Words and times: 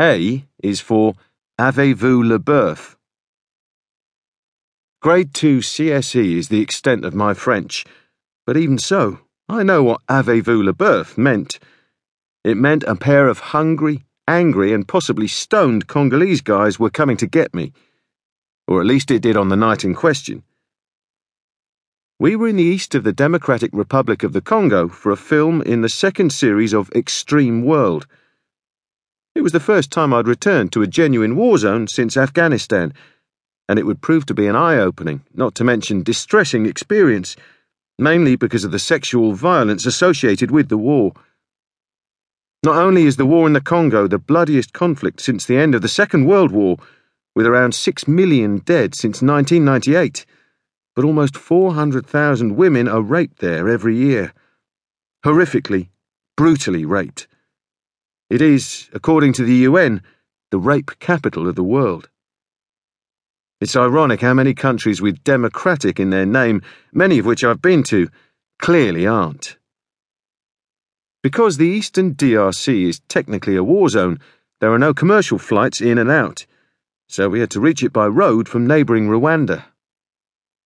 A 0.00 0.44
is 0.62 0.80
for 0.80 1.14
Avez-vous 1.58 2.22
le 2.22 2.38
boeuf? 2.38 2.96
Grade 5.02 5.34
2 5.34 5.58
CSE 5.58 6.36
is 6.36 6.48
the 6.48 6.60
extent 6.60 7.04
of 7.04 7.16
my 7.16 7.34
French, 7.34 7.84
but 8.46 8.56
even 8.56 8.78
so, 8.78 9.18
I 9.48 9.64
know 9.64 9.82
what 9.82 10.02
Avez-vous 10.08 10.62
le 10.62 10.72
boeuf 10.72 11.18
meant. 11.18 11.58
It 12.44 12.56
meant 12.56 12.84
a 12.84 12.94
pair 12.94 13.26
of 13.26 13.40
hungry, 13.40 14.04
angry, 14.28 14.72
and 14.72 14.86
possibly 14.86 15.26
stoned 15.26 15.88
Congolese 15.88 16.42
guys 16.42 16.78
were 16.78 16.90
coming 16.90 17.16
to 17.16 17.26
get 17.26 17.52
me. 17.52 17.72
Or 18.68 18.80
at 18.80 18.86
least 18.86 19.10
it 19.10 19.22
did 19.22 19.36
on 19.36 19.48
the 19.48 19.56
night 19.56 19.82
in 19.82 19.96
question. 19.96 20.44
We 22.20 22.36
were 22.36 22.46
in 22.46 22.56
the 22.56 22.62
east 22.62 22.94
of 22.94 23.02
the 23.02 23.12
Democratic 23.12 23.70
Republic 23.72 24.22
of 24.22 24.32
the 24.32 24.40
Congo 24.40 24.86
for 24.86 25.10
a 25.10 25.16
film 25.16 25.60
in 25.62 25.80
the 25.80 25.88
second 25.88 26.32
series 26.32 26.72
of 26.72 26.88
Extreme 26.92 27.64
World. 27.64 28.06
It 29.34 29.42
was 29.42 29.52
the 29.52 29.60
first 29.60 29.90
time 29.90 30.12
I'd 30.12 30.26
returned 30.26 30.72
to 30.72 30.82
a 30.82 30.86
genuine 30.86 31.36
war 31.36 31.58
zone 31.58 31.86
since 31.86 32.16
Afghanistan, 32.16 32.92
and 33.68 33.78
it 33.78 33.86
would 33.86 34.00
prove 34.00 34.26
to 34.26 34.34
be 34.34 34.46
an 34.46 34.56
eye 34.56 34.78
opening, 34.78 35.22
not 35.34 35.54
to 35.56 35.64
mention 35.64 36.02
distressing 36.02 36.66
experience, 36.66 37.36
mainly 37.98 38.36
because 38.36 38.64
of 38.64 38.72
the 38.72 38.78
sexual 38.78 39.34
violence 39.34 39.86
associated 39.86 40.50
with 40.50 40.68
the 40.68 40.78
war. 40.78 41.12
Not 42.64 42.76
only 42.76 43.04
is 43.04 43.16
the 43.16 43.26
war 43.26 43.46
in 43.46 43.52
the 43.52 43.60
Congo 43.60 44.08
the 44.08 44.18
bloodiest 44.18 44.72
conflict 44.72 45.20
since 45.20 45.44
the 45.44 45.56
end 45.56 45.74
of 45.74 45.82
the 45.82 45.88
Second 45.88 46.24
World 46.24 46.50
War, 46.50 46.76
with 47.36 47.46
around 47.46 47.74
6 47.74 48.08
million 48.08 48.58
dead 48.58 48.94
since 48.96 49.22
1998, 49.22 50.26
but 50.96 51.04
almost 51.04 51.36
400,000 51.36 52.56
women 52.56 52.88
are 52.88 53.00
raped 53.00 53.38
there 53.38 53.68
every 53.68 53.96
year. 53.96 54.32
Horrifically, 55.24 55.90
brutally 56.36 56.84
raped. 56.84 57.28
It 58.30 58.42
is, 58.42 58.90
according 58.92 59.32
to 59.34 59.44
the 59.44 59.54
UN, 59.68 60.02
the 60.50 60.58
rape 60.58 60.90
capital 60.98 61.48
of 61.48 61.54
the 61.54 61.64
world. 61.64 62.10
It's 63.58 63.74
ironic 63.74 64.20
how 64.20 64.34
many 64.34 64.52
countries 64.52 65.00
with 65.00 65.24
democratic 65.24 65.98
in 65.98 66.10
their 66.10 66.26
name, 66.26 66.60
many 66.92 67.18
of 67.18 67.24
which 67.24 67.42
I've 67.42 67.62
been 67.62 67.82
to, 67.84 68.10
clearly 68.58 69.06
aren't. 69.06 69.56
Because 71.22 71.56
the 71.56 71.68
Eastern 71.68 72.14
DRC 72.14 72.84
is 72.86 73.00
technically 73.08 73.56
a 73.56 73.64
war 73.64 73.88
zone, 73.88 74.20
there 74.60 74.72
are 74.74 74.78
no 74.78 74.92
commercial 74.92 75.38
flights 75.38 75.80
in 75.80 75.96
and 75.96 76.10
out, 76.10 76.44
so 77.08 77.30
we 77.30 77.40
had 77.40 77.50
to 77.52 77.60
reach 77.60 77.82
it 77.82 77.94
by 77.94 78.06
road 78.06 78.46
from 78.46 78.66
neighbouring 78.66 79.08
Rwanda. 79.08 79.64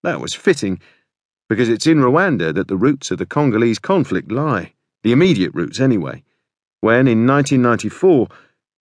That 0.02 0.20
was 0.20 0.34
fitting, 0.34 0.80
because 1.48 1.68
it's 1.68 1.86
in 1.86 1.98
Rwanda 1.98 2.52
that 2.54 2.66
the 2.66 2.76
roots 2.76 3.12
of 3.12 3.18
the 3.18 3.26
Congolese 3.26 3.78
conflict 3.78 4.32
lie, 4.32 4.74
the 5.04 5.12
immediate 5.12 5.54
roots 5.54 5.78
anyway 5.78 6.24
when, 6.82 7.06
in 7.06 7.24
1994, 7.24 8.26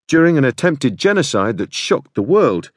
during 0.07 0.37
an 0.37 0.45
attempted 0.45 0.97
genocide 0.97 1.57
that 1.57 1.73
shocked 1.73 2.15
the 2.15 2.21
world, 2.21 2.71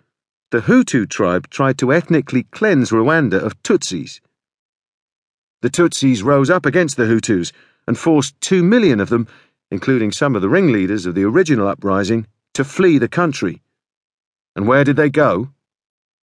the 0.51 0.63
Hutu 0.63 1.09
tribe 1.09 1.49
tried 1.49 1.79
to 1.79 1.93
ethnically 1.93 2.43
cleanse 2.51 2.91
Rwanda 2.91 3.41
of 3.41 3.63
Tutsis. 3.63 4.21
The 5.61 5.71
Tutsis 5.71 6.25
rose 6.25 6.51
up 6.51 6.67
against 6.67 6.97
the 6.97 7.05
Hutus 7.05 7.53
and 7.87 7.97
forced 7.97 8.41
two 8.41 8.65
million 8.65 8.99
of 8.99 9.11
them, 9.11 9.29
including 9.71 10.11
some 10.11 10.35
of 10.35 10.43
the 10.43 10.49
ringleaders 10.49 11.07
of 11.07 11.15
the 11.15 11.23
original 11.23 11.69
uprising, 11.69 12.27
to 12.55 12.65
flee 12.65 12.99
the 12.99 13.07
country. 13.07 13.63
And 14.57 14.67
where 14.67 14.83
did 14.83 14.97
they 14.97 15.09
go? 15.09 15.51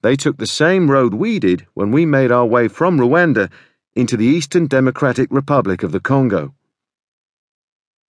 They 0.02 0.17
took 0.17 0.38
the 0.38 0.45
same 0.45 0.91
road 0.91 1.13
we 1.13 1.39
did 1.39 1.66
when 1.73 1.91
we 1.91 2.06
made 2.06 2.34
our 2.34 2.45
way 2.45 2.67
from 2.67 3.00
Rwanda 3.00 3.50
into 3.95 4.17
the 4.17 4.25
Eastern 4.25 4.67
Democratic 4.67 5.30
Republic 5.31 5.84
of 5.84 5.94
the 5.94 6.02
Congo. 6.02 6.53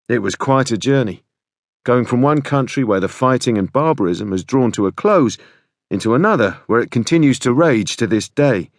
It 0.09 0.23
was 0.23 0.35
quite 0.35 0.71
a 0.71 0.77
journey, 0.77 1.23
going 1.85 2.03
from 2.03 2.23
one 2.23 2.41
country 2.41 2.83
where 2.83 2.99
the 2.99 3.07
fighting 3.07 3.59
and 3.59 3.71
barbarism 3.71 4.31
has 4.31 4.43
drawn 4.43 4.71
to 4.71 4.87
a 4.87 4.91
close 4.91 5.37
into 5.91 6.15
another 6.15 6.57
where 6.65 6.79
it 6.79 6.89
continues 6.89 7.37
to 7.39 7.53
rage 7.53 7.95
to 7.97 8.07
this 8.07 8.27
day. 8.27 8.71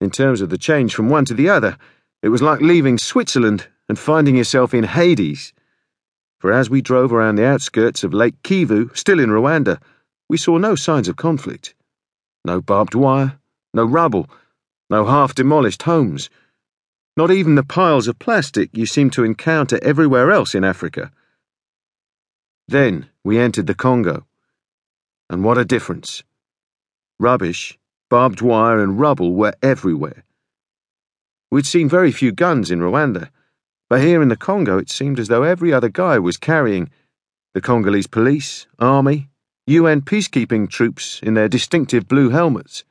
In 0.00 0.10
terms 0.10 0.42
of 0.42 0.48
the 0.48 0.58
change 0.58 0.94
from 0.94 1.08
one 1.08 1.24
to 1.24 1.34
the 1.34 1.48
other, 1.48 1.76
it 2.22 2.28
was 2.28 2.40
like 2.40 2.60
leaving 2.60 2.98
Switzerland 2.98 3.66
and 3.88 3.98
finding 3.98 4.36
yourself 4.36 4.72
in 4.72 4.84
Hades. 4.84 5.52
For 6.38 6.52
as 6.52 6.70
we 6.70 6.80
drove 6.80 7.12
around 7.12 7.34
the 7.34 7.46
outskirts 7.46 8.04
of 8.04 8.14
Lake 8.14 8.40
Kivu, 8.44 8.96
still 8.96 9.18
in 9.18 9.30
Rwanda, 9.30 9.80
we 10.28 10.36
saw 10.36 10.56
no 10.56 10.76
signs 10.76 11.08
of 11.08 11.16
conflict. 11.16 11.74
No 12.44 12.60
barbed 12.60 12.94
wire, 12.94 13.40
no 13.74 13.84
rubble, 13.84 14.30
no 14.88 15.04
half 15.04 15.34
demolished 15.34 15.82
homes 15.82 16.30
not 17.16 17.30
even 17.30 17.54
the 17.54 17.62
piles 17.62 18.08
of 18.08 18.18
plastic 18.18 18.70
you 18.72 18.86
seem 18.86 19.10
to 19.10 19.24
encounter 19.24 19.78
everywhere 19.82 20.30
else 20.30 20.54
in 20.54 20.64
Africa. 20.64 21.10
Then 22.68 23.08
we 23.24 23.38
entered 23.38 23.66
the 23.66 23.74
Congo. 23.74 24.26
And 25.28 25.44
what 25.44 25.58
a 25.58 25.64
difference. 25.64 26.22
Rubbish, 27.18 27.78
barbed 28.08 28.40
wire, 28.40 28.82
and 28.82 28.98
rubble 28.98 29.34
were 29.34 29.54
everywhere. 29.62 30.24
We'd 31.50 31.66
seen 31.66 31.88
very 31.88 32.12
few 32.12 32.32
guns 32.32 32.70
in 32.70 32.80
Rwanda, 32.80 33.30
but 33.88 34.00
here 34.00 34.22
in 34.22 34.28
the 34.28 34.36
Congo 34.36 34.78
it 34.78 34.88
seemed 34.88 35.18
as 35.18 35.28
though 35.28 35.42
every 35.42 35.72
other 35.72 35.88
guy 35.88 36.18
was 36.18 36.36
carrying 36.36 36.90
the 37.54 37.60
Congolese 37.60 38.06
police, 38.06 38.68
army, 38.78 39.28
UN 39.66 40.00
peacekeeping 40.00 40.70
troops 40.70 41.20
in 41.22 41.34
their 41.34 41.48
distinctive 41.48 42.06
blue 42.06 42.30
helmets. 42.30 42.84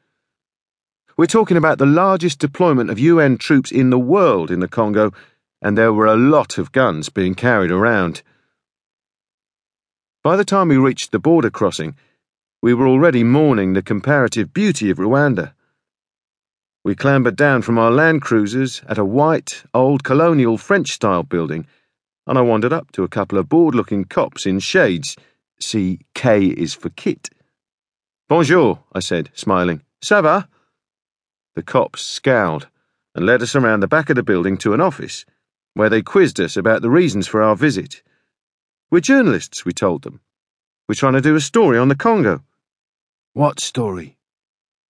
We're 1.19 1.25
talking 1.25 1.57
about 1.57 1.80
the 1.80 1.85
largest 1.85 2.40
deployment 2.40 2.90
of 2.90 2.97
UN 2.97 3.38
troops 3.38 3.74
in 3.74 3.90
the 3.90 4.00
world 4.00 4.50
in 4.50 4.62
the 4.62 4.69
Congo, 4.69 5.12
and 5.62 5.78
there 5.78 5.91
were 5.91 6.06
a 6.06 6.16
lot 6.16 6.57
of 6.57 6.72
guns 6.72 7.09
being 7.09 7.35
carried 7.35 7.72
around. 7.72 8.22
By 10.24 10.38
the 10.38 10.46
time 10.46 10.69
we 10.69 10.78
reached 10.78 11.12
the 11.12 11.19
border 11.19 11.50
crossing, 11.50 11.96
we 12.62 12.74
were 12.74 12.88
already 12.88 13.25
mourning 13.25 13.74
the 13.74 13.81
comparative 13.81 14.53
beauty 14.53 14.90
of 14.90 14.97
Rwanda. 14.97 15.52
We 16.85 16.96
clambered 16.96 17.36
down 17.36 17.63
from 17.63 17.78
our 17.78 17.91
land 17.91 18.22
cruisers 18.22 18.81
at 18.88 18.97
a 18.97 19.03
white, 19.03 19.63
old 19.74 20.06
colonial 20.06 20.57
French 20.57 20.90
style 20.91 21.24
building, 21.24 21.68
and 22.28 22.38
I 22.38 22.44
wandered 22.44 22.72
up 22.72 22.94
to 22.94 23.03
a 23.03 23.09
couple 23.09 23.38
of 23.38 23.50
bored 23.50 23.75
looking 23.75 24.06
cops 24.06 24.46
in 24.46 24.59
shades. 24.59 25.18
See, 25.59 26.00
K 26.16 26.46
is 26.46 26.74
for 26.74 26.88
kit. 26.91 27.30
Bonjour, 28.30 28.80
I 28.94 29.01
said, 29.01 29.31
smiling. 29.34 29.81
Ça 30.01 30.24
va? 30.24 30.47
The 31.59 31.64
cops 31.64 32.02
scowled 32.02 32.70
and 33.14 33.25
led 33.25 33.42
us 33.42 33.53
around 33.53 33.81
the 33.81 33.88
back 33.90 34.09
of 34.09 34.16
the 34.16 34.24
building 34.24 34.56
to 34.59 34.74
an 34.74 34.80
office, 34.80 35.25
where 35.74 35.90
they 35.90 36.02
quizzed 36.02 36.40
us 36.40 36.56
about 36.56 36.81
the 36.81 36.90
reasons 36.90 37.28
for 37.28 37.44
our 37.44 37.53
visit. 37.53 38.02
We're 38.90 39.02
journalists, 39.02 39.66
we 39.66 39.74
told 39.74 40.03
them. 40.03 40.22
We're 40.88 40.96
trying 40.96 41.16
to 41.16 41.22
do 41.22 41.36
a 41.36 41.42
story 41.42 41.78
on 41.78 41.90
the 41.90 41.98
Congo. 41.98 42.46
What 43.34 43.59
story? 43.59 44.16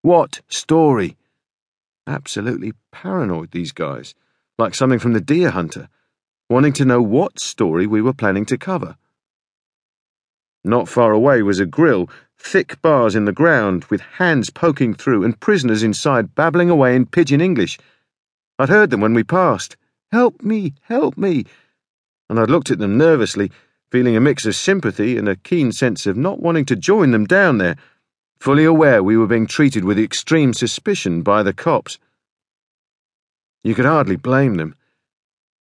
What 0.03 0.41
story? 0.47 1.17
Absolutely 2.05 2.73
paranoid, 2.91 3.49
these 3.49 3.71
guys, 3.71 4.13
like 4.59 4.75
something 4.75 4.99
from 4.99 5.13
the 5.13 5.21
deer 5.21 5.49
hunter, 5.49 5.89
wanting 6.51 6.73
to 6.73 6.85
know 6.85 7.01
what 7.01 7.39
story 7.39 7.87
we 7.87 7.99
were 7.99 8.13
planning 8.13 8.45
to 8.45 8.59
cover. 8.59 8.95
Not 10.63 10.89
far 10.89 11.11
away 11.13 11.41
was 11.41 11.59
a 11.59 11.65
grill 11.65 12.09
thick 12.37 12.81
bars 12.81 13.15
in 13.15 13.25
the 13.25 13.31
ground, 13.31 13.85
with 13.85 14.01
hands 14.01 14.49
poking 14.49 14.93
through 14.93 15.23
and 15.23 15.39
prisoners 15.39 15.83
inside 15.83 16.35
babbling 16.35 16.69
away 16.69 16.95
in 16.95 17.05
pidgin 17.05 17.41
English. 17.41 17.77
I'd 18.57 18.69
heard 18.69 18.89
them 18.89 19.01
when 19.01 19.13
we 19.13 19.23
passed. 19.23 19.77
Help 20.11 20.41
me, 20.41 20.73
help 20.83 21.17
me. 21.17 21.45
And 22.29 22.39
I'd 22.39 22.49
looked 22.49 22.71
at 22.71 22.79
them 22.79 22.97
nervously, 22.97 23.51
feeling 23.91 24.15
a 24.15 24.21
mix 24.21 24.45
of 24.45 24.55
sympathy 24.55 25.17
and 25.17 25.27
a 25.27 25.35
keen 25.35 25.71
sense 25.71 26.05
of 26.05 26.17
not 26.17 26.41
wanting 26.41 26.65
to 26.65 26.75
join 26.75 27.11
them 27.11 27.25
down 27.25 27.57
there, 27.57 27.75
fully 28.39 28.65
aware 28.65 29.03
we 29.03 29.17
were 29.17 29.27
being 29.27 29.47
treated 29.47 29.83
with 29.83 29.99
extreme 29.99 30.53
suspicion 30.53 31.21
by 31.21 31.43
the 31.43 31.53
cops. 31.53 31.97
You 33.63 33.75
could 33.75 33.85
hardly 33.85 34.15
blame 34.15 34.55
them. 34.55 34.75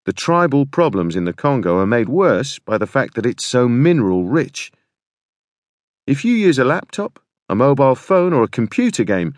The 0.05 0.13
tribal 0.13 0.65
problems 0.65 1.15
in 1.15 1.25
the 1.25 1.33
Congo 1.33 1.77
are 1.79 1.87
made 1.87 2.09
worse 2.09 2.59
by 2.59 2.77
the 2.77 2.87
fact 2.87 3.15
that 3.15 3.25
it's 3.25 3.45
so 3.45 3.67
mineral 3.67 4.23
rich. 4.23 4.71
If 6.07 6.23
you 6.23 6.33
use 6.33 6.57
a 6.57 6.63
laptop, 6.63 7.19
a 7.49 7.55
mobile 7.55 7.93
phone, 7.93 8.31
or 8.31 8.43
a 8.43 8.47
computer 8.47 9.03
game, 9.03 9.33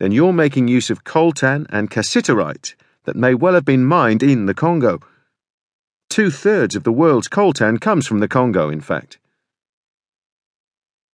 then 0.00 0.10
you're 0.10 0.32
making 0.32 0.68
use 0.68 0.88
of 0.88 1.04
coltan 1.04 1.66
and 1.68 1.90
cassiterite 1.90 2.74
that 3.04 3.14
may 3.14 3.34
well 3.34 3.52
have 3.52 3.66
been 3.66 3.84
mined 3.84 4.22
in 4.22 4.46
the 4.46 4.54
Congo. 4.54 5.00
Two 6.08 6.30
thirds 6.30 6.74
of 6.74 6.82
the 6.82 6.92
world's 6.92 7.28
coltan 7.28 7.78
comes 7.78 8.06
from 8.06 8.20
the 8.20 8.28
Congo, 8.28 8.70
in 8.70 8.80
fact. 8.80 9.18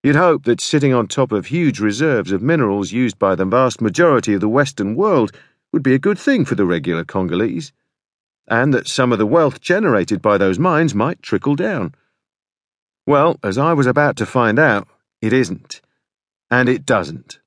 You'd 0.04 0.14
hope 0.14 0.44
that 0.44 0.60
sitting 0.60 0.94
on 0.94 1.08
top 1.08 1.32
of 1.32 1.46
huge 1.46 1.80
reserves 1.80 2.30
of 2.30 2.40
minerals 2.40 2.92
used 2.92 3.18
by 3.18 3.34
the 3.34 3.44
vast 3.44 3.80
majority 3.80 4.34
of 4.34 4.40
the 4.40 4.48
Western 4.48 4.94
world 4.94 5.32
would 5.72 5.82
be 5.82 5.94
a 5.94 5.98
good 5.98 6.20
thing 6.20 6.44
for 6.44 6.54
the 6.54 6.64
regular 6.64 7.04
Congolese, 7.04 7.72
and 8.46 8.72
that 8.72 8.86
some 8.86 9.10
of 9.10 9.18
the 9.18 9.26
wealth 9.26 9.60
generated 9.60 10.22
by 10.22 10.38
those 10.38 10.60
mines 10.60 10.94
might 10.94 11.20
trickle 11.20 11.56
down. 11.56 11.96
Well, 13.08 13.40
as 13.42 13.58
I 13.58 13.72
was 13.72 13.88
about 13.88 14.16
to 14.18 14.24
find 14.24 14.58
out, 14.58 14.86
it 15.20 15.32
isn't. 15.32 15.80
And 16.50 16.68
it 16.68 16.86
doesn't. 16.86 17.39